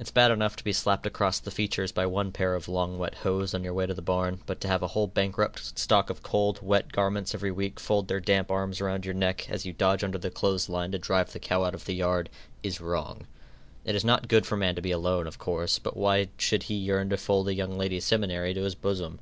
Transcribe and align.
It's 0.00 0.10
bad 0.10 0.32
enough 0.32 0.56
to 0.56 0.64
be 0.64 0.72
slapped 0.72 1.06
across 1.06 1.38
the 1.38 1.52
features 1.52 1.92
by 1.92 2.04
one 2.04 2.32
pair 2.32 2.56
of 2.56 2.66
long 2.68 2.98
wet 2.98 3.14
hose 3.18 3.54
on 3.54 3.62
your 3.62 3.72
way 3.72 3.86
to 3.86 3.94
the 3.94 4.02
barn, 4.02 4.40
but 4.44 4.60
to 4.62 4.66
have 4.66 4.82
a 4.82 4.88
whole 4.88 5.06
bankrupt 5.06 5.78
stock 5.78 6.10
of 6.10 6.24
cold, 6.24 6.58
wet 6.60 6.90
garments 6.90 7.36
every 7.36 7.52
week 7.52 7.78
fold 7.78 8.08
their 8.08 8.18
damp 8.18 8.50
arms 8.50 8.80
around 8.80 9.04
your 9.04 9.14
neck, 9.14 9.48
as 9.48 9.64
you 9.64 9.72
dodge 9.72 10.02
under 10.02 10.18
the 10.18 10.28
clothes 10.28 10.68
line 10.68 10.90
to 10.90 10.98
drive 10.98 11.32
the 11.32 11.38
cow 11.38 11.62
out 11.62 11.76
of 11.76 11.84
the 11.84 11.94
yard, 11.94 12.30
is 12.64 12.80
wrong. 12.80 13.28
It 13.84 13.94
is 13.94 14.04
not 14.04 14.26
good 14.26 14.44
for 14.44 14.56
man 14.56 14.74
to 14.74 14.82
be 14.82 14.90
alone, 14.90 15.28
of 15.28 15.38
course, 15.38 15.78
but 15.78 15.96
why 15.96 16.30
should 16.36 16.64
he 16.64 16.74
yearn 16.74 17.08
to 17.10 17.16
fold 17.16 17.46
a 17.46 17.54
young 17.54 17.78
ladies' 17.78 18.04
seminary 18.04 18.52
to 18.54 18.62
his 18.62 18.74
bosom? 18.74 19.20